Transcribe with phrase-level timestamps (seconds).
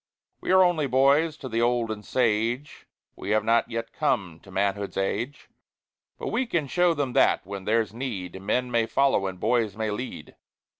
[0.39, 4.49] "We are only boys to the old and sage; We have not yet come to
[4.49, 5.47] manhood's age;
[6.17, 9.91] "But we can show them that, when there's need, Men may follow and boys may
[9.91, 10.35] lead."